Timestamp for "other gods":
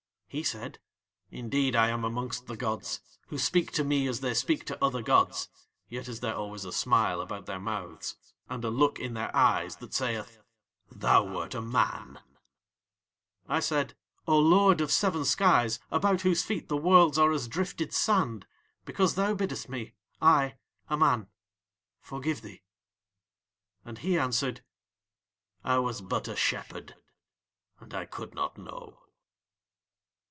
4.81-5.49